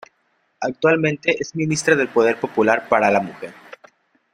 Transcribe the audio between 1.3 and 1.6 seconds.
es